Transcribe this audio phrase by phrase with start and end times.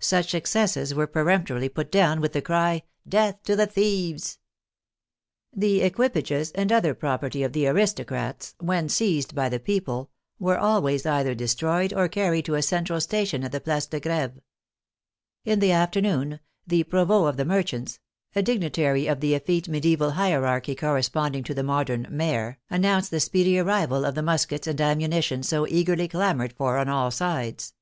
[0.00, 4.38] Such excesses were per emptorily put down with the cry, *' Death to the thieves!"
[5.64, 11.06] The equipages and other property of the" aristocrats" when seized by the people were always
[11.06, 14.42] either destroyed or carried to a central station at the Place de Greve.
[15.46, 17.98] In the afternoon" the provost of the merchants"
[18.36, 23.20] (a digni tary of the effete medieval hierarchy corresponding to the modern maire) announced the
[23.20, 27.72] speedy arrival of the mus kets and ammunition so eagerly clamored for on all sides.